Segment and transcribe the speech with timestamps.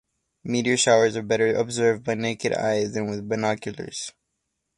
[0.43, 4.11] Meteor showers are better observed by naked eye than with binoculars.